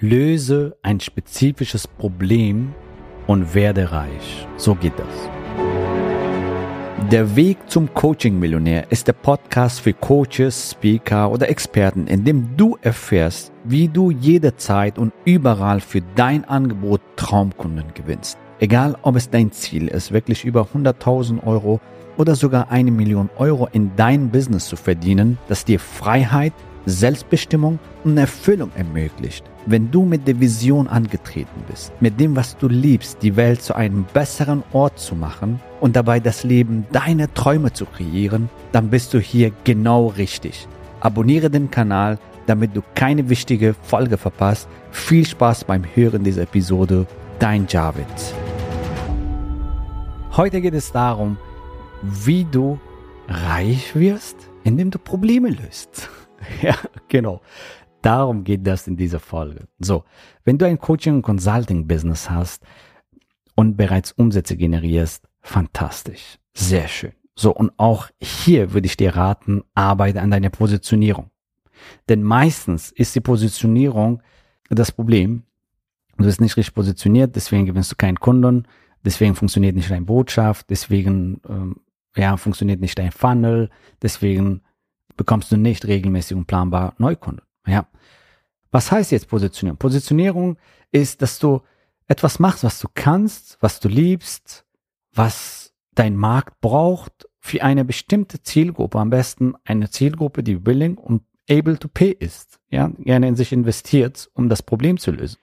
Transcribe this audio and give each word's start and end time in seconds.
Löse 0.00 0.76
ein 0.82 1.00
spezifisches 1.00 1.88
Problem 1.88 2.72
und 3.26 3.52
werde 3.52 3.90
reich. 3.90 4.46
So 4.56 4.76
geht 4.76 4.92
das. 4.96 5.08
Der 7.10 7.34
Weg 7.34 7.58
zum 7.66 7.92
Coaching-Millionär 7.92 8.92
ist 8.92 9.08
der 9.08 9.14
Podcast 9.14 9.80
für 9.80 9.92
Coaches, 9.92 10.70
Speaker 10.70 11.32
oder 11.32 11.48
Experten, 11.48 12.06
in 12.06 12.24
dem 12.24 12.56
du 12.56 12.78
erfährst, 12.80 13.50
wie 13.64 13.88
du 13.88 14.12
jederzeit 14.12 15.00
und 15.00 15.12
überall 15.24 15.80
für 15.80 16.02
dein 16.14 16.44
Angebot 16.44 17.00
Traumkunden 17.16 17.92
gewinnst. 17.92 18.38
Egal, 18.60 18.96
ob 19.02 19.16
es 19.16 19.30
dein 19.30 19.50
Ziel 19.50 19.88
ist, 19.88 20.12
wirklich 20.12 20.44
über 20.44 20.68
100.000 20.72 21.44
Euro 21.44 21.80
oder 22.16 22.36
sogar 22.36 22.70
eine 22.70 22.92
Million 22.92 23.30
Euro 23.36 23.66
in 23.72 23.90
dein 23.96 24.30
Business 24.30 24.68
zu 24.68 24.76
verdienen, 24.76 25.38
das 25.48 25.64
dir 25.64 25.80
Freiheit, 25.80 26.52
Selbstbestimmung 26.88 27.78
und 28.04 28.16
Erfüllung 28.16 28.70
ermöglicht. 28.74 29.44
Wenn 29.66 29.90
du 29.90 30.04
mit 30.04 30.26
der 30.26 30.40
Vision 30.40 30.88
angetreten 30.88 31.62
bist, 31.68 31.92
mit 32.00 32.18
dem, 32.18 32.34
was 32.34 32.56
du 32.56 32.68
liebst, 32.68 33.18
die 33.22 33.36
Welt 33.36 33.62
zu 33.62 33.74
einem 33.74 34.06
besseren 34.14 34.62
Ort 34.72 34.98
zu 34.98 35.14
machen 35.14 35.60
und 35.80 35.96
dabei 35.96 36.20
das 36.20 36.44
Leben 36.44 36.86
deiner 36.92 37.32
Träume 37.34 37.72
zu 37.72 37.84
kreieren, 37.84 38.48
dann 38.72 38.88
bist 38.88 39.12
du 39.12 39.20
hier 39.20 39.52
genau 39.64 40.06
richtig. 40.06 40.66
Abonniere 41.00 41.50
den 41.50 41.70
Kanal, 41.70 42.18
damit 42.46 42.74
du 42.74 42.82
keine 42.94 43.28
wichtige 43.28 43.74
Folge 43.82 44.16
verpasst. 44.16 44.68
Viel 44.90 45.26
Spaß 45.26 45.64
beim 45.64 45.84
Hören 45.94 46.24
dieser 46.24 46.42
Episode. 46.42 47.06
Dein 47.38 47.66
Javid. 47.68 48.06
Heute 50.36 50.60
geht 50.60 50.74
es 50.74 50.90
darum, 50.90 51.36
wie 52.02 52.44
du 52.44 52.78
reich 53.28 53.94
wirst, 53.94 54.36
indem 54.64 54.90
du 54.90 54.98
Probleme 54.98 55.50
löst. 55.50 56.08
ja, 56.62 56.76
genau. 57.08 57.40
Darum 58.02 58.44
geht 58.44 58.66
das 58.66 58.86
in 58.86 58.96
dieser 58.96 59.20
Folge. 59.20 59.66
So, 59.78 60.04
wenn 60.44 60.58
du 60.58 60.66
ein 60.66 60.78
Coaching- 60.78 61.16
und 61.16 61.22
Consulting-Business 61.22 62.30
hast 62.30 62.62
und 63.54 63.76
bereits 63.76 64.12
Umsätze 64.12 64.56
generierst, 64.56 65.28
fantastisch. 65.40 66.38
Sehr 66.54 66.88
schön. 66.88 67.12
So, 67.34 67.54
und 67.54 67.72
auch 67.76 68.08
hier 68.20 68.72
würde 68.72 68.86
ich 68.86 68.96
dir 68.96 69.14
raten, 69.14 69.62
arbeite 69.74 70.20
an 70.20 70.30
deiner 70.30 70.50
Positionierung. 70.50 71.30
Denn 72.08 72.22
meistens 72.22 72.90
ist 72.90 73.14
die 73.14 73.20
Positionierung 73.20 74.22
das 74.68 74.92
Problem. 74.92 75.44
Du 76.16 76.24
bist 76.24 76.40
nicht 76.40 76.56
richtig 76.56 76.74
positioniert, 76.74 77.36
deswegen 77.36 77.66
gewinnst 77.66 77.92
du 77.92 77.96
keinen 77.96 78.18
Kunden, 78.18 78.66
deswegen 79.04 79.36
funktioniert 79.36 79.76
nicht 79.76 79.90
deine 79.90 80.04
Botschaft, 80.04 80.68
deswegen 80.68 81.40
ähm, 81.48 81.76
ja, 82.16 82.36
funktioniert 82.36 82.80
nicht 82.80 82.98
dein 82.98 83.12
Funnel, 83.12 83.70
deswegen 84.02 84.62
bekommst 85.18 85.52
du 85.52 85.58
nicht 85.58 85.86
regelmäßig 85.86 86.34
und 86.34 86.46
planbar 86.46 86.94
Neukunden. 86.96 87.44
Ja. 87.66 87.86
Was 88.70 88.90
heißt 88.90 89.12
jetzt 89.12 89.28
Positionierung? 89.28 89.76
Positionierung 89.76 90.56
ist, 90.90 91.20
dass 91.20 91.38
du 91.38 91.60
etwas 92.06 92.38
machst, 92.38 92.64
was 92.64 92.80
du 92.80 92.88
kannst, 92.94 93.58
was 93.60 93.80
du 93.80 93.88
liebst, 93.88 94.64
was 95.12 95.74
dein 95.94 96.16
Markt 96.16 96.60
braucht 96.62 97.28
für 97.40 97.62
eine 97.62 97.84
bestimmte 97.84 98.42
Zielgruppe. 98.42 98.98
Am 98.98 99.10
besten 99.10 99.54
eine 99.64 99.90
Zielgruppe, 99.90 100.42
die 100.42 100.64
willing 100.64 100.96
und 100.96 101.22
able 101.50 101.78
to 101.78 101.88
pay 101.88 102.10
ist. 102.10 102.60
Ja, 102.70 102.90
gerne 102.98 103.28
in 103.28 103.36
sich 103.36 103.52
investiert, 103.52 104.30
um 104.34 104.48
das 104.48 104.62
Problem 104.62 104.98
zu 104.98 105.10
lösen. 105.10 105.38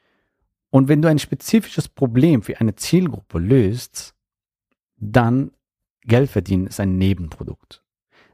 Und 0.70 0.88
wenn 0.88 1.02
du 1.02 1.08
ein 1.08 1.20
spezifisches 1.20 1.88
Problem 1.88 2.42
für 2.42 2.60
eine 2.60 2.76
Zielgruppe 2.76 3.40
löst, 3.40 4.14
dann 4.98 5.52
Geld 6.02 6.30
verdienen 6.30 6.68
ist 6.68 6.80
ein 6.80 6.98
Nebenprodukt. 6.98 7.85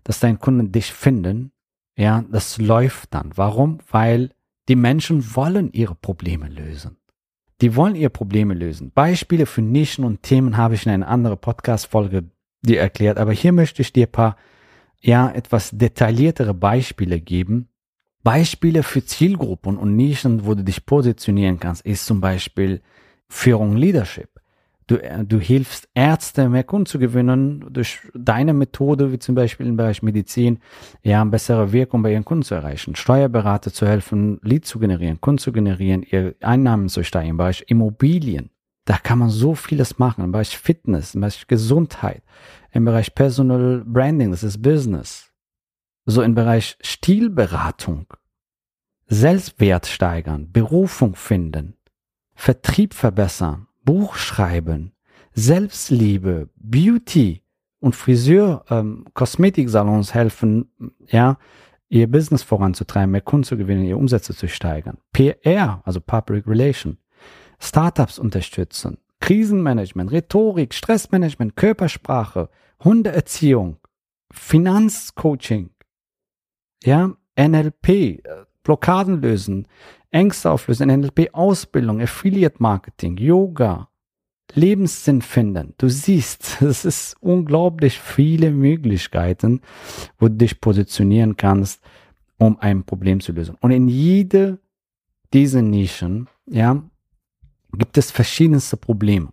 Dass 0.03 0.19
deine 0.19 0.37
Kunden 0.37 0.71
dich 0.71 0.91
finden, 0.91 1.51
ja, 1.95 2.23
das 2.31 2.57
läuft 2.57 3.13
dann. 3.13 3.31
Warum? 3.35 3.79
Weil 3.89 4.31
die 4.69 4.75
Menschen 4.75 5.35
wollen 5.35 5.71
ihre 5.71 5.95
Probleme 5.95 6.47
lösen. 6.47 6.97
Die 7.61 7.75
wollen 7.75 7.95
ihre 7.95 8.09
Probleme 8.09 8.53
lösen. 8.53 8.91
Beispiele 8.91 9.45
für 9.45 9.61
Nischen 9.61 10.03
und 10.03 10.23
Themen 10.23 10.57
habe 10.57 10.75
ich 10.75 10.85
in 10.85 10.91
einer 10.91 11.07
anderen 11.07 11.37
Podcast-Folge 11.37 12.31
dir 12.63 12.79
erklärt, 12.79 13.17
aber 13.17 13.33
hier 13.33 13.51
möchte 13.51 13.81
ich 13.81 13.93
dir 13.93 14.07
ein 14.07 14.11
paar, 14.11 14.37
ja, 14.99 15.29
etwas 15.29 15.71
detailliertere 15.71 16.53
Beispiele 16.53 17.19
geben. 17.19 17.69
Beispiele 18.23 18.83
für 18.83 19.03
Zielgruppen 19.03 19.77
und 19.77 19.95
Nischen, 19.95 20.45
wo 20.45 20.53
du 20.53 20.63
dich 20.63 20.85
positionieren 20.85 21.59
kannst, 21.59 21.85
ist 21.85 22.05
zum 22.05 22.21
Beispiel 22.21 22.81
Führung 23.27 23.75
Leadership. 23.75 24.30
Du, 24.91 25.01
äh, 25.01 25.23
du 25.23 25.39
hilfst 25.39 25.87
Ärzte, 25.93 26.49
mehr 26.49 26.65
Kunden 26.65 26.85
zu 26.85 26.99
gewinnen 26.99 27.65
durch 27.69 27.99
deine 28.13 28.53
Methode, 28.53 29.13
wie 29.13 29.19
zum 29.19 29.35
Beispiel 29.35 29.65
im 29.67 29.77
Bereich 29.77 30.03
Medizin, 30.03 30.59
ja, 31.01 31.23
bessere 31.23 31.71
Wirkung 31.71 32.03
bei 32.03 32.11
ihren 32.11 32.25
Kunden 32.25 32.43
zu 32.43 32.55
erreichen. 32.55 32.97
Steuerberater 32.97 33.71
zu 33.71 33.87
helfen, 33.87 34.41
Lead 34.43 34.65
zu 34.65 34.79
generieren, 34.79 35.21
Kunden 35.21 35.37
zu 35.37 35.53
generieren, 35.53 36.03
ihre 36.03 36.35
Einnahmen 36.41 36.89
zu 36.89 37.05
steigen. 37.05 37.29
Im 37.29 37.37
Bereich 37.37 37.63
Immobilien. 37.67 38.49
Da 38.83 38.97
kann 38.97 39.19
man 39.19 39.29
so 39.29 39.55
vieles 39.55 39.97
machen. 39.97 40.25
Im 40.25 40.33
Bereich 40.33 40.57
Fitness, 40.57 41.15
im 41.15 41.21
Bereich 41.21 41.47
Gesundheit, 41.47 42.21
im 42.71 42.83
Bereich 42.83 43.15
Personal 43.15 43.83
Branding, 43.85 44.31
das 44.31 44.43
ist 44.43 44.61
Business. 44.61 45.31
So 46.03 46.21
im 46.21 46.35
Bereich 46.35 46.77
Stilberatung. 46.81 48.07
Selbstwert 49.07 49.85
steigern, 49.85 50.51
Berufung 50.51 51.15
finden, 51.15 51.77
Vertrieb 52.35 52.93
verbessern, 52.93 53.67
Buch 53.91 54.15
schreiben, 54.15 54.93
Selbstliebe, 55.33 56.47
Beauty 56.55 57.43
und 57.81 57.93
Friseur, 57.93 58.63
ähm, 58.69 59.03
Kosmetiksalons 59.13 60.13
helfen, 60.13 60.71
ja, 61.07 61.37
ihr 61.89 62.09
Business 62.09 62.41
voranzutreiben, 62.41 63.11
mehr 63.11 63.19
Kunden 63.19 63.43
zu 63.43 63.57
gewinnen, 63.57 63.83
ihre 63.83 63.97
Umsätze 63.97 64.33
zu 64.33 64.47
steigern. 64.47 64.97
PR, 65.11 65.81
also 65.83 65.99
Public 65.99 66.47
Relation, 66.47 66.99
Startups 67.59 68.17
unterstützen, 68.17 68.97
Krisenmanagement, 69.19 70.09
Rhetorik, 70.09 70.73
Stressmanagement, 70.73 71.57
Körpersprache, 71.57 72.49
Hundeerziehung, 72.85 73.75
Finanzcoaching, 74.31 75.71
ja, 76.81 77.11
NLP, 77.35 77.89
äh, 77.89 78.45
Blockaden 78.63 79.21
lösen, 79.21 79.67
Ängste 80.11 80.51
auflösen, 80.51 80.89
NLP-Ausbildung, 80.89 82.01
Affiliate-Marketing, 82.01 83.17
Yoga, 83.17 83.89
Lebenssinn 84.53 85.21
finden. 85.21 85.73
Du 85.77 85.89
siehst, 85.89 86.61
es 86.61 86.85
ist 86.85 87.15
unglaublich 87.21 87.99
viele 87.99 88.51
Möglichkeiten, 88.51 89.61
wo 90.19 90.27
du 90.27 90.35
dich 90.35 90.59
positionieren 90.59 91.37
kannst, 91.37 91.81
um 92.37 92.59
ein 92.59 92.83
Problem 92.83 93.21
zu 93.21 93.31
lösen. 93.31 93.55
Und 93.61 93.71
in 93.71 93.87
jede 93.87 94.59
dieser 95.33 95.61
Nischen, 95.61 96.27
ja, 96.45 96.83
gibt 97.73 97.97
es 97.97 98.11
verschiedenste 98.11 98.77
Probleme, 98.77 99.29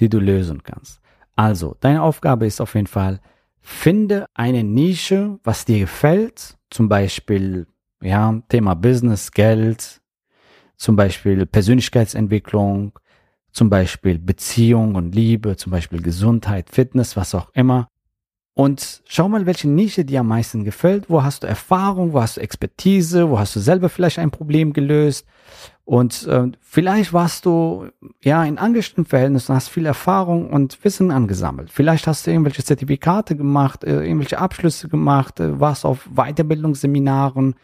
die 0.00 0.08
du 0.08 0.18
lösen 0.18 0.62
kannst. 0.62 1.00
Also, 1.36 1.76
deine 1.80 2.02
Aufgabe 2.02 2.46
ist 2.46 2.60
auf 2.60 2.74
jeden 2.74 2.86
Fall, 2.86 3.20
finde 3.60 4.26
eine 4.34 4.64
Nische, 4.64 5.38
was 5.44 5.64
dir 5.64 5.78
gefällt, 5.78 6.58
zum 6.70 6.88
Beispiel, 6.88 7.66
ja, 8.02 8.40
Thema 8.48 8.74
Business, 8.74 9.32
Geld, 9.32 10.00
zum 10.76 10.96
Beispiel 10.96 11.46
Persönlichkeitsentwicklung, 11.46 12.98
zum 13.52 13.68
Beispiel 13.68 14.18
Beziehung 14.18 14.94
und 14.94 15.14
Liebe, 15.14 15.56
zum 15.56 15.72
Beispiel 15.72 16.00
Gesundheit, 16.00 16.70
Fitness, 16.70 17.16
was 17.16 17.34
auch 17.34 17.50
immer. 17.54 17.88
Und 18.54 19.02
schau 19.06 19.28
mal, 19.28 19.46
welche 19.46 19.68
Nische 19.68 20.04
dir 20.04 20.20
am 20.20 20.28
meisten 20.28 20.64
gefällt. 20.64 21.08
Wo 21.08 21.22
hast 21.22 21.42
du 21.42 21.46
Erfahrung, 21.46 22.12
wo 22.12 22.20
hast 22.20 22.36
du 22.36 22.40
Expertise, 22.40 23.30
wo 23.30 23.38
hast 23.38 23.56
du 23.56 23.60
selber 23.60 23.88
vielleicht 23.88 24.18
ein 24.18 24.30
Problem 24.30 24.72
gelöst. 24.72 25.26
Und 25.84 26.26
äh, 26.26 26.48
vielleicht 26.60 27.12
warst 27.12 27.46
du 27.46 27.88
ja 28.22 28.44
in 28.44 28.58
Angestelltenverhältnissen, 28.58 29.54
hast 29.54 29.68
viel 29.68 29.86
Erfahrung 29.86 30.50
und 30.50 30.78
Wissen 30.84 31.10
angesammelt. 31.10 31.70
Vielleicht 31.70 32.06
hast 32.06 32.26
du 32.26 32.32
irgendwelche 32.32 32.62
Zertifikate 32.62 33.34
gemacht, 33.34 33.82
äh, 33.84 34.04
irgendwelche 34.04 34.38
Abschlüsse 34.38 34.88
gemacht, 34.88 35.40
äh, 35.40 35.58
warst 35.58 35.84
auf 35.84 36.08
Weiterbildungsseminaren 36.14 37.54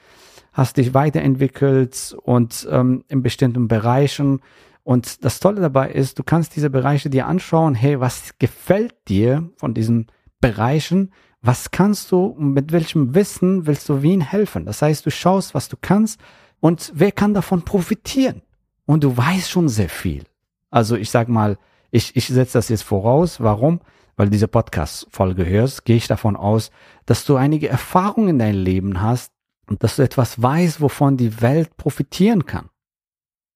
hast 0.57 0.79
dich 0.79 0.95
weiterentwickelt 0.95 2.17
und 2.23 2.67
ähm, 2.71 3.05
in 3.09 3.23
bestimmten 3.23 3.69
Bereichen. 3.69 4.41
Und 4.85 5.23
das 5.23 5.39
Tolle 5.39 5.61
dabei 5.61 5.91
ist, 5.91 6.19
du 6.19 6.23
kannst 6.23 6.57
diese 6.57 6.71
Bereiche 6.71 7.11
dir 7.11 7.27
anschauen, 7.27 7.75
hey, 7.75 8.01
was 8.01 8.39
gefällt 8.39 8.95
dir 9.07 9.51
von 9.59 9.75
diesen 9.75 10.07
Bereichen? 10.41 11.13
Was 11.43 11.71
kannst 11.73 12.11
du, 12.11 12.35
mit 12.39 12.73
welchem 12.73 13.15
Wissen 13.15 13.67
willst 13.67 13.87
du 13.91 14.01
wen 14.01 14.23
helfen? 14.23 14.65
Das 14.65 14.81
heißt, 14.81 15.05
du 15.05 15.11
schaust, 15.11 15.55
was 15.55 15.69
du 15.69 15.77
kannst 15.79 16.19
und 16.61 16.91
wer 16.95 17.13
kann 17.13 17.35
davon 17.35 17.63
profitieren? 17.63 18.41
Und 18.87 19.05
du 19.05 19.15
weißt 19.15 19.51
schon 19.51 19.69
sehr 19.69 19.91
viel. 19.91 20.25
Also 20.71 20.97
ich 20.97 21.11
sag 21.11 21.29
mal, 21.29 21.59
ich, 21.91 22.17
ich 22.17 22.29
setze 22.29 22.55
das 22.55 22.71
jetzt 22.71 22.83
voraus. 22.83 23.41
Warum? 23.43 23.81
Weil 24.17 24.31
diese 24.31 24.49
Podcast-Folge 24.49 25.45
hörst, 25.45 25.85
gehe 25.85 25.97
ich 25.97 26.07
davon 26.07 26.35
aus, 26.35 26.71
dass 27.05 27.27
du 27.27 27.37
einige 27.37 27.69
Erfahrungen 27.69 28.31
in 28.31 28.39
deinem 28.39 28.65
Leben 28.65 29.03
hast, 29.03 29.36
und 29.69 29.83
dass 29.83 29.97
du 29.97 30.03
etwas 30.03 30.41
weißt, 30.41 30.81
wovon 30.81 31.17
die 31.17 31.41
Welt 31.41 31.77
profitieren 31.77 32.47
kann. 32.47 32.69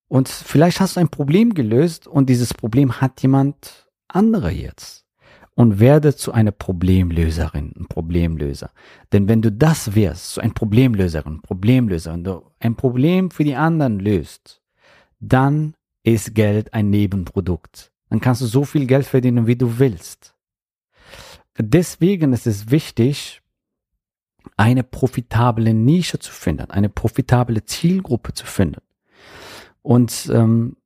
Und 0.08 0.28
vielleicht 0.28 0.80
hast 0.80 0.96
du 0.96 1.00
ein 1.00 1.08
Problem 1.08 1.54
gelöst 1.54 2.06
und 2.06 2.28
dieses 2.28 2.52
Problem 2.52 3.00
hat 3.00 3.22
jemand 3.22 3.88
anderer 4.08 4.50
jetzt. 4.50 5.06
Und 5.54 5.78
werde 5.78 6.16
zu 6.16 6.32
einer 6.32 6.52
Problemlöserin, 6.52 7.72
ein 7.76 7.86
Problemlöser. 7.86 8.70
Denn 9.12 9.28
wenn 9.28 9.42
du 9.42 9.52
das 9.52 9.94
wirst, 9.94 10.34
so 10.34 10.40
ein 10.40 10.54
Problemlöserin, 10.54 11.42
Problemlöser, 11.42 12.12
wenn 12.14 12.24
du 12.24 12.50
ein 12.60 12.76
Problem 12.76 13.30
für 13.30 13.44
die 13.44 13.56
anderen 13.56 14.00
löst, 14.00 14.62
dann 15.18 15.74
ist 16.02 16.34
Geld 16.34 16.72
ein 16.72 16.88
Nebenprodukt. 16.88 17.92
Dann 18.08 18.20
kannst 18.20 18.40
du 18.40 18.46
so 18.46 18.64
viel 18.64 18.86
Geld 18.86 19.06
verdienen, 19.06 19.46
wie 19.46 19.56
du 19.56 19.78
willst. 19.78 20.34
Deswegen 21.58 22.32
ist 22.32 22.46
es 22.46 22.70
wichtig, 22.70 23.39
eine 24.56 24.82
profitable 24.82 25.74
Nische 25.74 26.18
zu 26.18 26.32
finden, 26.32 26.70
eine 26.70 26.88
profitable 26.88 27.64
Zielgruppe 27.64 28.32
zu 28.34 28.46
finden. 28.46 28.80
Und 29.82 30.30
ähm, 30.32 30.76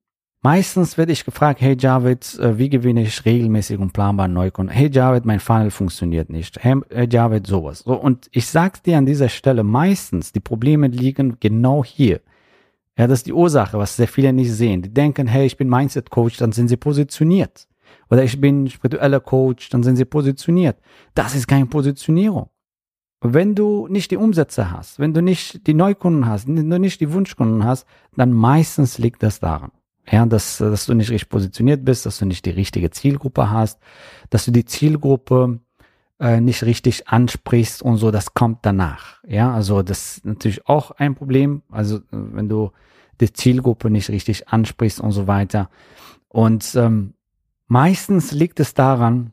meistens 0.42 0.96
werde 0.96 1.12
ich 1.12 1.24
gefragt, 1.24 1.60
hey 1.60 1.76
Javid, 1.78 2.38
äh, 2.38 2.58
wie 2.58 2.68
gewinne 2.68 3.02
ich 3.02 3.24
regelmäßig 3.24 3.78
und 3.78 3.92
planbar 3.92 4.28
Neukunden? 4.28 4.74
Hey 4.74 4.90
Javid, 4.90 5.24
mein 5.24 5.40
Funnel 5.40 5.70
funktioniert 5.70 6.30
nicht. 6.30 6.62
Hey, 6.62 6.80
Javid, 7.10 7.46
sowas. 7.46 7.80
So, 7.80 7.94
und 7.94 8.28
ich 8.30 8.46
sage 8.46 8.78
dir 8.84 8.98
an 8.98 9.06
dieser 9.06 9.28
Stelle, 9.28 9.64
meistens 9.64 10.32
die 10.32 10.40
Probleme 10.40 10.86
liegen 10.86 11.38
genau 11.40 11.84
hier. 11.84 12.20
Ja, 12.96 13.08
das 13.08 13.20
ist 13.20 13.26
die 13.26 13.32
Ursache, 13.32 13.76
was 13.76 13.96
sehr 13.96 14.06
viele 14.06 14.32
nicht 14.32 14.52
sehen. 14.52 14.82
Die 14.82 14.94
denken, 14.94 15.26
hey, 15.26 15.46
ich 15.46 15.56
bin 15.56 15.68
Mindset 15.68 16.10
Coach, 16.10 16.36
dann 16.36 16.52
sind 16.52 16.68
sie 16.68 16.76
positioniert. 16.76 17.66
Oder 18.08 18.22
ich 18.22 18.40
bin 18.40 18.68
spiritueller 18.68 19.20
Coach, 19.20 19.68
dann 19.70 19.82
sind 19.82 19.96
sie 19.96 20.04
positioniert. 20.04 20.78
Das 21.14 21.34
ist 21.34 21.48
keine 21.48 21.66
Positionierung. 21.66 22.48
Wenn 23.26 23.54
du 23.54 23.88
nicht 23.88 24.10
die 24.10 24.18
Umsätze 24.18 24.70
hast, 24.70 24.98
wenn 24.98 25.14
du 25.14 25.22
nicht 25.22 25.66
die 25.66 25.72
Neukunden 25.72 26.26
hast, 26.26 26.46
wenn 26.46 26.68
du 26.68 26.78
nicht 26.78 27.00
die 27.00 27.10
Wunschkunden 27.10 27.64
hast, 27.64 27.86
dann 28.14 28.34
meistens 28.34 28.98
liegt 28.98 29.22
das 29.22 29.40
daran. 29.40 29.70
Ja, 30.06 30.26
dass, 30.26 30.58
dass 30.58 30.84
du 30.84 30.92
nicht 30.92 31.10
richtig 31.10 31.30
positioniert 31.30 31.86
bist, 31.86 32.04
dass 32.04 32.18
du 32.18 32.26
nicht 32.26 32.44
die 32.44 32.50
richtige 32.50 32.90
Zielgruppe 32.90 33.48
hast, 33.48 33.80
dass 34.28 34.44
du 34.44 34.50
die 34.50 34.66
Zielgruppe 34.66 35.60
äh, 36.20 36.42
nicht 36.42 36.64
richtig 36.64 37.08
ansprichst 37.08 37.80
und 37.80 37.96
so, 37.96 38.10
das 38.10 38.34
kommt 38.34 38.58
danach. 38.60 39.24
Ja, 39.26 39.54
also 39.54 39.82
das 39.82 40.18
ist 40.18 40.26
natürlich 40.26 40.68
auch 40.68 40.90
ein 40.90 41.14
Problem. 41.14 41.62
Also 41.70 42.00
wenn 42.10 42.50
du 42.50 42.72
die 43.22 43.32
Zielgruppe 43.32 43.88
nicht 43.88 44.10
richtig 44.10 44.48
ansprichst 44.48 45.00
und 45.00 45.12
so 45.12 45.26
weiter. 45.26 45.70
Und 46.28 46.74
ähm, 46.74 47.14
meistens 47.68 48.32
liegt 48.32 48.60
es 48.60 48.74
daran, 48.74 49.32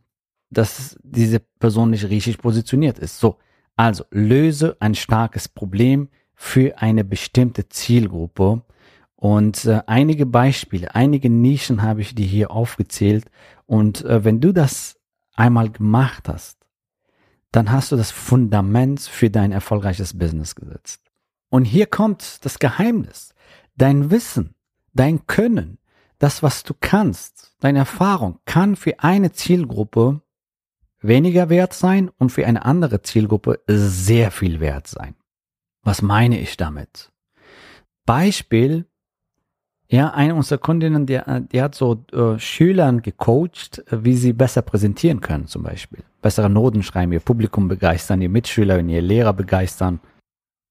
dass 0.50 0.98
diese 1.04 1.42
Person 1.60 1.90
nicht 1.90 2.10
richtig 2.10 2.38
positioniert 2.38 2.98
ist. 2.98 3.20
So, 3.20 3.38
also 3.81 4.06
löse 4.12 4.78
ein 4.80 4.94
starkes 4.94 5.48
Problem 5.48 6.10
für 6.36 6.78
eine 6.78 7.04
bestimmte 7.04 7.68
Zielgruppe. 7.68 8.62
Und 9.16 9.66
äh, 9.66 9.81
einige 9.88 10.28
Beispiele, 10.28 10.94
einige 10.94 11.31
Nischen 11.31 11.81
habe 11.81 12.01
ich 12.01 12.13
dir 12.13 12.28
hier 12.28 12.51
aufgezählt. 12.51 13.25
Und 13.66 14.06
äh, 14.06 14.24
wenn 14.24 14.39
du 14.39 14.51
das 14.51 15.00
einmal 15.33 15.72
gemacht 15.72 16.30
hast, 16.30 16.60
dann 17.51 17.72
hast 17.72 17.92
du 17.92 17.95
das 17.95 18.12
Fundament 18.12 19.01
für 19.01 19.31
dein 19.31 19.51
erfolgreiches 19.51 20.16
Business 20.16 20.54
gesetzt. 20.54 21.01
Und 21.50 21.66
hier 21.66 21.88
kommt 21.88 22.45
das 22.45 22.60
Geheimnis. 22.60 23.33
Dein 23.75 24.12
Wissen, 24.12 24.54
dein 24.94 25.25
Können, 25.25 25.80
das, 26.19 26.44
was 26.44 26.62
du 26.62 26.75
kannst, 26.80 27.56
deine 27.62 27.80
Erfahrung 27.80 28.38
kann 28.45 28.75
für 28.75 29.00
eine 29.00 29.31
Zielgruppe 29.31 30.22
weniger 31.01 31.50
wert 31.50 31.74
sein 31.74 32.09
und 32.18 32.31
für 32.31 32.45
eine 32.45 32.65
andere 32.65 33.01
Zielgruppe 33.01 33.59
sehr 33.68 34.31
viel 34.31 34.59
wert 34.59 34.88
sein. 34.88 35.15
Was 35.83 36.01
meine 36.01 36.39
ich 36.39 36.57
damit? 36.57 37.12
Beispiel, 38.06 38.86
ja, 39.88 40.12
eine 40.12 40.36
unserer 40.36 40.59
Kundinnen, 40.59 41.06
die, 41.06 41.19
die 41.51 41.62
hat 41.62 41.75
so 41.75 42.06
äh, 42.13 42.39
Schülern 42.39 43.01
gecoacht, 43.01 43.83
wie 43.92 44.15
sie 44.15 44.31
besser 44.31 44.62
präsentieren 44.62 45.19
können 45.19 45.48
zum 45.48 45.63
Beispiel. 45.63 46.03
Bessere 46.21 46.50
Noten 46.50 46.81
schreiben, 46.81 47.12
ihr 47.12 47.19
Publikum 47.19 47.68
begeistern, 47.68 48.21
ihr 48.21 48.30
Mitschüler 48.30 48.80
und 48.80 48.89
ihr 48.89 49.01
Lehrer 49.01 49.33
begeistern. 49.33 50.00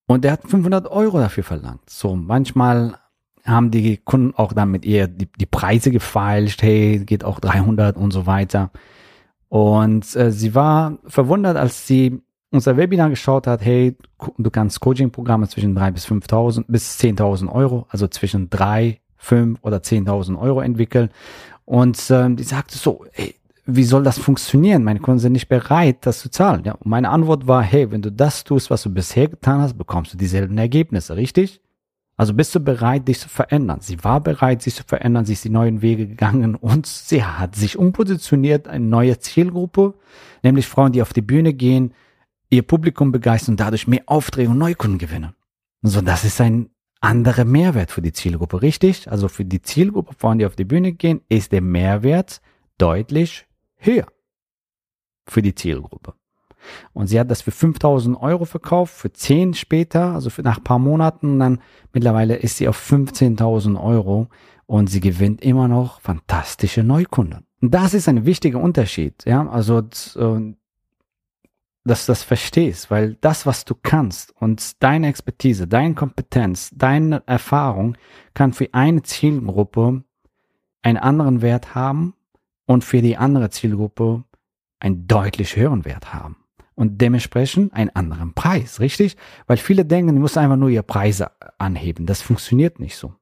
Und 0.07 0.23
der 0.23 0.33
hat 0.33 0.47
500 0.47 0.87
Euro 0.87 1.19
dafür 1.19 1.43
verlangt. 1.43 1.89
So, 1.89 2.15
manchmal 2.15 2.95
haben 3.45 3.69
die 3.69 3.97
Kunden 3.97 4.33
auch 4.35 4.53
dann 4.53 4.71
mit 4.71 4.85
ihr 4.85 5.07
die, 5.07 5.27
die 5.31 5.45
Preise 5.45 5.91
gefeilscht, 5.91 6.61
hey, 6.61 6.99
geht 7.05 7.23
auch 7.23 7.39
300 7.39 7.97
und 7.97 8.11
so 8.11 8.25
weiter. 8.25 8.71
Und 9.51 10.15
äh, 10.15 10.31
sie 10.31 10.55
war 10.55 10.97
verwundert, 11.05 11.57
als 11.57 11.85
sie 11.85 12.21
unser 12.51 12.77
Webinar 12.77 13.09
geschaut 13.09 13.47
hat, 13.47 13.59
hey, 13.61 13.97
du 14.37 14.49
kannst 14.49 14.79
Coaching-Programme 14.79 15.45
zwischen 15.49 15.75
drei 15.75 15.91
bis 15.91 16.07
5.000 16.07 16.63
bis 16.69 16.97
10.000 16.97 17.51
Euro, 17.51 17.85
also 17.89 18.07
zwischen 18.07 18.49
drei, 18.49 19.01
fünf 19.17 19.59
oder 19.61 19.79
10.000 19.79 20.39
Euro 20.39 20.61
entwickeln. 20.61 21.09
Und 21.65 22.01
ähm, 22.11 22.37
die 22.37 22.43
sagte 22.43 22.77
so, 22.77 23.03
hey, 23.11 23.35
wie 23.65 23.83
soll 23.83 24.03
das 24.03 24.17
funktionieren? 24.19 24.85
Meine 24.85 25.01
Kunden 25.01 25.19
sind 25.19 25.33
nicht 25.33 25.49
bereit, 25.49 25.97
das 26.05 26.19
zu 26.19 26.31
zahlen. 26.31 26.63
Ja, 26.63 26.75
und 26.75 26.85
meine 26.85 27.09
Antwort 27.09 27.45
war, 27.45 27.61
hey, 27.61 27.91
wenn 27.91 28.01
du 28.01 28.09
das 28.09 28.45
tust, 28.45 28.69
was 28.69 28.83
du 28.83 28.89
bisher 28.89 29.27
getan 29.27 29.59
hast, 29.59 29.77
bekommst 29.77 30.13
du 30.13 30.17
dieselben 30.17 30.57
Ergebnisse, 30.57 31.17
richtig? 31.17 31.59
Also 32.21 32.35
bist 32.35 32.53
du 32.53 32.59
bereit, 32.59 33.07
dich 33.07 33.19
zu 33.19 33.29
verändern? 33.29 33.79
Sie 33.81 34.03
war 34.03 34.21
bereit, 34.21 34.61
sich 34.61 34.75
zu 34.75 34.83
verändern, 34.83 35.25
sie 35.25 35.33
ist 35.33 35.43
die 35.43 35.49
neuen 35.49 35.81
Wege 35.81 36.07
gegangen 36.07 36.53
und 36.53 36.85
sie 36.85 37.23
hat 37.23 37.55
sich 37.55 37.79
umpositioniert, 37.79 38.67
eine 38.67 38.85
neue 38.85 39.17
Zielgruppe, 39.17 39.95
nämlich 40.43 40.67
Frauen, 40.67 40.91
die 40.91 41.01
auf 41.01 41.13
die 41.13 41.23
Bühne 41.23 41.55
gehen, 41.55 41.95
ihr 42.51 42.61
Publikum 42.61 43.11
begeistern 43.11 43.53
und 43.53 43.59
dadurch 43.59 43.87
mehr 43.87 44.03
Aufträge 44.05 44.51
und 44.51 44.59
Neukunden 44.59 44.99
gewinnen. 44.99 45.33
So, 45.81 46.01
das 46.01 46.23
ist 46.23 46.39
ein 46.39 46.69
anderer 46.99 47.43
Mehrwert 47.43 47.89
für 47.89 48.03
die 48.03 48.13
Zielgruppe, 48.13 48.61
richtig? 48.61 49.09
Also 49.09 49.27
für 49.27 49.43
die 49.43 49.63
Zielgruppe, 49.63 50.13
Frauen, 50.15 50.37
die 50.37 50.45
auf 50.45 50.55
die 50.55 50.65
Bühne 50.65 50.91
gehen, 50.91 51.21
ist 51.27 51.51
der 51.51 51.61
Mehrwert 51.61 52.39
deutlich 52.77 53.47
höher 53.77 54.05
für 55.27 55.41
die 55.41 55.55
Zielgruppe. 55.55 56.13
Und 56.93 57.07
sie 57.07 57.19
hat 57.19 57.31
das 57.31 57.41
für 57.41 57.51
5000 57.51 58.19
Euro 58.19 58.45
verkauft, 58.45 58.93
für 58.93 59.11
10 59.11 59.53
später, 59.53 60.13
also 60.13 60.29
für 60.29 60.41
nach 60.41 60.57
ein 60.57 60.63
paar 60.63 60.79
Monaten. 60.79 61.33
Und 61.33 61.39
dann 61.39 61.59
mittlerweile 61.93 62.35
ist 62.35 62.57
sie 62.57 62.67
auf 62.67 62.77
15.000 62.77 63.81
Euro 63.81 64.27
und 64.71 64.89
sie 64.89 65.01
gewinnt 65.01 65.41
immer 65.41 65.67
noch 65.67 65.99
fantastische 65.99 66.81
Neukunden. 66.81 67.45
Und 67.61 67.73
das 67.73 67.93
ist 67.93 68.07
ein 68.07 68.25
wichtiger 68.25 68.61
Unterschied, 68.61 69.25
ja, 69.25 69.45
also, 69.47 69.79
äh, 69.79 70.55
dass 71.83 72.05
du 72.05 72.11
das 72.11 72.23
verstehst, 72.23 72.89
weil 72.89 73.15
das, 73.15 73.45
was 73.45 73.65
du 73.65 73.75
kannst 73.75 74.33
und 74.39 74.81
deine 74.81 75.07
Expertise, 75.07 75.67
deine 75.67 75.95
Kompetenz, 75.95 76.71
deine 76.73 77.21
Erfahrung 77.25 77.97
kann 78.33 78.53
für 78.53 78.69
eine 78.71 79.01
Zielgruppe 79.01 80.05
einen 80.83 80.97
anderen 80.97 81.41
Wert 81.41 81.75
haben 81.75 82.13
und 82.65 82.85
für 82.85 83.01
die 83.01 83.17
andere 83.17 83.49
Zielgruppe 83.49 84.23
einen 84.79 85.05
deutlich 85.05 85.57
höheren 85.57 85.83
Wert 85.83 86.13
haben 86.13 86.40
und 86.81 86.99
dementsprechend 86.99 87.75
einen 87.75 87.91
anderen 87.91 88.33
Preis, 88.33 88.79
richtig? 88.79 89.15
Weil 89.45 89.57
viele 89.57 89.85
denken, 89.85 90.15
die 90.15 90.19
müssen 90.19 90.39
einfach 90.39 90.57
nur 90.57 90.69
ihre 90.69 90.81
Preise 90.81 91.29
anheben. 91.59 92.07
Das 92.07 92.23
funktioniert 92.23 92.79
nicht 92.79 92.95
so. 92.95 93.13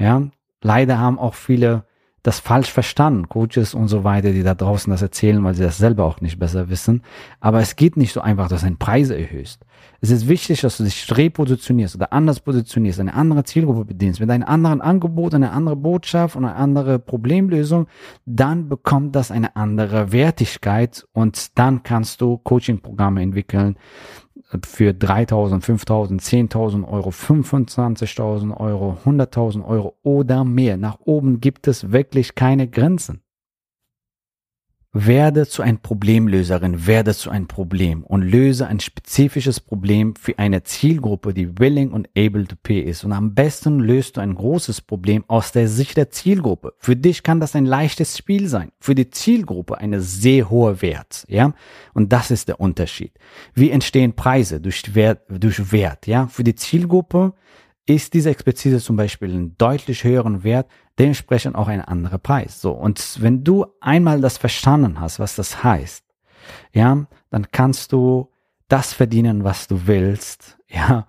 Ja, 0.00 0.28
leider 0.62 0.98
haben 0.98 1.16
auch 1.16 1.34
viele 1.34 1.84
das 2.22 2.40
falsch 2.40 2.72
verstanden, 2.72 3.28
Coaches 3.28 3.74
und 3.74 3.88
so 3.88 4.04
weiter, 4.04 4.32
die 4.32 4.42
da 4.42 4.54
draußen 4.54 4.90
das 4.90 5.02
erzählen, 5.02 5.42
weil 5.44 5.54
sie 5.54 5.62
das 5.62 5.78
selber 5.78 6.04
auch 6.04 6.20
nicht 6.20 6.38
besser 6.38 6.68
wissen. 6.68 7.02
Aber 7.40 7.60
es 7.60 7.76
geht 7.76 7.96
nicht 7.96 8.12
so 8.12 8.20
einfach, 8.20 8.48
dass 8.48 8.60
du 8.60 8.66
deinen 8.66 8.78
Preise 8.78 9.16
erhöhst. 9.16 9.64
Es 10.00 10.10
ist 10.10 10.28
wichtig, 10.28 10.60
dass 10.60 10.76
du 10.76 10.84
dich 10.84 11.16
repositionierst 11.16 11.96
oder 11.96 12.12
anders 12.12 12.40
positionierst, 12.40 13.00
eine 13.00 13.14
andere 13.14 13.44
Zielgruppe 13.44 13.84
bedienst, 13.84 14.20
mit 14.20 14.30
einem 14.30 14.44
anderen 14.44 14.80
Angebot, 14.80 15.34
eine 15.34 15.50
andere 15.50 15.76
Botschaft 15.76 16.36
und 16.36 16.44
eine 16.44 16.54
andere 16.54 16.98
Problemlösung, 16.98 17.86
dann 18.26 18.68
bekommt 18.68 19.16
das 19.16 19.30
eine 19.30 19.56
andere 19.56 20.12
Wertigkeit 20.12 21.06
und 21.12 21.58
dann 21.58 21.82
kannst 21.82 22.20
du 22.20 22.38
Coaching-Programme 22.38 23.22
entwickeln, 23.22 23.76
für 24.64 24.92
3.000, 24.92 25.62
5.000, 25.62 26.20
10.000 26.20 26.88
Euro, 26.88 27.10
25.000 27.10 28.56
Euro, 28.56 28.96
100.000 29.04 29.64
Euro 29.64 29.98
oder 30.02 30.44
mehr. 30.44 30.76
Nach 30.76 30.98
oben 31.00 31.40
gibt 31.40 31.68
es 31.68 31.92
wirklich 31.92 32.34
keine 32.34 32.68
Grenzen. 32.68 33.20
Werde 34.94 35.46
zu 35.46 35.60
ein 35.60 35.82
Problemlöserin, 35.82 36.86
werde 36.86 37.14
zu 37.14 37.28
ein 37.28 37.46
Problem 37.46 38.02
und 38.02 38.22
löse 38.22 38.66
ein 38.66 38.80
spezifisches 38.80 39.60
Problem 39.60 40.16
für 40.16 40.38
eine 40.38 40.62
Zielgruppe, 40.62 41.34
die 41.34 41.58
willing 41.58 41.90
und 41.90 42.08
able 42.16 42.46
to 42.46 42.56
pay 42.62 42.80
ist. 42.80 43.04
Und 43.04 43.12
am 43.12 43.34
besten 43.34 43.80
löst 43.80 44.16
du 44.16 44.22
ein 44.22 44.34
großes 44.34 44.80
Problem 44.80 45.24
aus 45.28 45.52
der 45.52 45.68
Sicht 45.68 45.98
der 45.98 46.08
Zielgruppe. 46.08 46.72
Für 46.78 46.96
dich 46.96 47.22
kann 47.22 47.38
das 47.38 47.54
ein 47.54 47.66
leichtes 47.66 48.16
Spiel 48.16 48.48
sein, 48.48 48.72
für 48.80 48.94
die 48.94 49.10
Zielgruppe 49.10 49.76
eine 49.76 50.00
sehr 50.00 50.48
hohe 50.48 50.80
Wert, 50.80 51.26
ja? 51.28 51.52
Und 51.92 52.14
das 52.14 52.30
ist 52.30 52.48
der 52.48 52.58
Unterschied. 52.58 53.12
Wie 53.52 53.70
entstehen 53.70 54.16
Preise 54.16 54.58
durch 54.58 54.94
Wert, 54.94 55.20
durch 55.28 55.70
Wert, 55.70 56.06
ja? 56.06 56.28
Für 56.28 56.44
die 56.44 56.54
Zielgruppe 56.54 57.34
ist 57.88 58.12
diese 58.12 58.30
Expertise 58.30 58.80
zum 58.80 58.96
Beispiel 58.96 59.30
einen 59.30 59.56
deutlich 59.56 60.04
höheren 60.04 60.44
Wert, 60.44 60.68
dementsprechend 60.98 61.56
auch 61.56 61.68
ein 61.68 61.80
anderer 61.80 62.18
Preis. 62.18 62.60
So. 62.60 62.72
Und 62.72 63.22
wenn 63.22 63.44
du 63.44 63.66
einmal 63.80 64.20
das 64.20 64.36
verstanden 64.36 65.00
hast, 65.00 65.18
was 65.18 65.36
das 65.36 65.64
heißt, 65.64 66.04
ja, 66.72 67.06
dann 67.30 67.50
kannst 67.50 67.92
du 67.92 68.28
das 68.68 68.92
verdienen, 68.92 69.42
was 69.42 69.68
du 69.68 69.86
willst, 69.86 70.58
ja. 70.68 71.06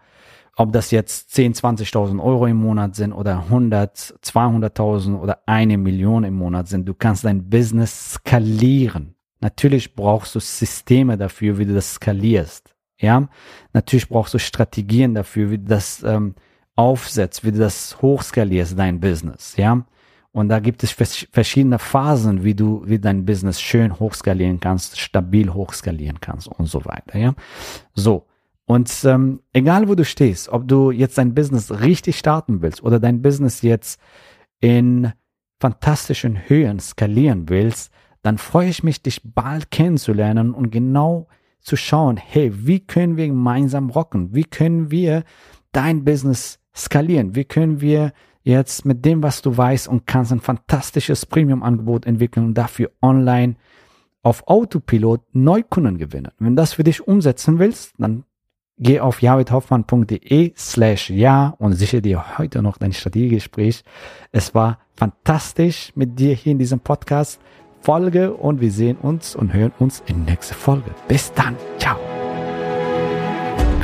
Ob 0.55 0.74
das 0.74 0.91
jetzt 0.91 1.31
10, 1.31 1.53
20.000 1.53 2.21
Euro 2.21 2.45
im 2.45 2.57
Monat 2.57 2.93
sind 2.93 3.13
oder 3.13 3.43
100, 3.43 3.98
200.000 4.21 5.17
oder 5.17 5.39
eine 5.45 5.77
Million 5.77 6.25
im 6.25 6.33
Monat 6.33 6.67
sind, 6.67 6.86
du 6.86 6.93
kannst 6.93 7.24
dein 7.24 7.50
Business 7.50 8.15
skalieren. 8.15 9.15
Natürlich 9.39 9.95
brauchst 9.95 10.36
du 10.36 10.41
Systeme 10.41 11.17
dafür, 11.17 11.57
wie 11.57 11.65
du 11.65 11.74
das 11.74 11.93
skalierst. 11.93 12.75
Ja, 12.98 13.29
natürlich 13.71 14.09
brauchst 14.09 14.33
du 14.33 14.38
Strategien 14.38 15.15
dafür, 15.15 15.50
wie 15.50 15.59
du 15.59 15.63
das 15.63 16.03
ähm, 16.03 16.36
aufsetzt, 16.79 17.43
wie 17.43 17.51
du 17.51 17.59
das 17.59 18.01
hochskalierst, 18.01 18.79
dein 18.79 19.01
Business, 19.01 19.57
ja. 19.57 19.86
Und 20.31 20.48
da 20.48 20.59
gibt 20.59 20.81
es 20.83 20.91
verschiedene 20.91 21.77
Phasen, 21.77 22.43
wie 22.45 22.55
du, 22.55 22.83
wie 22.86 23.00
dein 23.00 23.25
Business 23.25 23.59
schön 23.59 24.00
hochskalieren 24.00 24.62
kannst, 24.62 24.98
stabil 24.98 25.53
hochskalieren 25.53 26.21
kannst 26.21 26.48
und 26.48 26.67
so 26.67 26.86
weiter, 26.86 27.17
ja. 27.17 27.33
So. 27.95 28.27
Und 28.65 28.89
ähm, 29.03 29.41
egal 29.51 29.89
wo 29.89 29.95
du 29.95 30.05
stehst, 30.05 30.48
ob 30.50 30.67
du 30.69 30.91
jetzt 30.91 31.17
dein 31.17 31.33
Business 31.33 31.81
richtig 31.81 32.17
starten 32.17 32.62
willst 32.62 32.81
oder 32.81 33.00
dein 33.00 33.21
Business 33.21 33.62
jetzt 33.62 34.00
in 34.62 35.12
fantastischen 35.59 36.48
Höhen 36.48 36.79
skalieren 36.79 37.50
willst, 37.50 37.91
dann 38.21 38.38
freue 38.38 38.69
ich 38.69 38.83
mich, 38.83 39.01
dich 39.01 39.21
bald 39.24 39.69
kennenzulernen 39.71 40.53
und 40.53 40.69
genau 40.69 41.27
zu 41.59 41.75
schauen, 41.75 42.15
hey, 42.15 42.51
wie 42.53 42.79
können 42.79 43.17
wir 43.17 43.27
gemeinsam 43.27 43.89
rocken? 43.89 44.33
Wie 44.33 44.45
können 44.45 44.91
wir 44.91 45.24
dein 45.71 46.03
Business 46.03 46.59
skalieren? 46.79 47.36
Wie 47.36 47.45
können 47.45 47.81
wir 47.81 48.13
jetzt 48.43 48.86
mit 48.86 49.05
dem, 49.05 49.21
was 49.21 49.41
du 49.41 49.55
weißt 49.55 49.88
und 49.88 50.07
kannst, 50.07 50.31
ein 50.31 50.39
fantastisches 50.39 51.25
Premium-Angebot 51.25 52.05
entwickeln 52.05 52.48
und 52.48 52.53
dafür 52.55 52.91
online 53.01 53.55
auf 54.24 54.48
Autopilot 54.48 55.21
Neukunden 55.33 55.98
gewinnen? 55.98 56.31
Wenn 56.39 56.55
das 56.55 56.74
für 56.74 56.83
dich 56.83 57.07
umsetzen 57.07 57.59
willst, 57.59 57.93
dann 57.98 58.24
geh 58.77 59.00
auf 59.00 59.21
javidhoffmann.de 59.21 60.53
slash 60.55 61.09
ja 61.09 61.53
und 61.59 61.74
sichere 61.74 62.01
dir 62.01 62.38
heute 62.38 62.62
noch 62.62 62.77
dein 62.77 62.93
Strategiegespräch. 62.93 63.83
Es 64.31 64.55
war 64.55 64.79
fantastisch 64.95 65.91
mit 65.95 66.19
dir 66.19 66.33
hier 66.33 66.53
in 66.53 66.59
diesem 66.59 66.79
Podcast. 66.79 67.39
Folge 67.81 68.33
und 68.33 68.59
wir 68.59 68.71
sehen 68.71 68.98
uns 68.98 69.36
und 69.36 69.53
hören 69.53 69.71
uns 69.79 70.03
in 70.05 70.25
der 70.25 70.33
nächsten 70.33 70.55
Folge. 70.55 70.91
Bis 71.07 71.31
dann. 71.33 71.55
Ciao. 71.77 71.98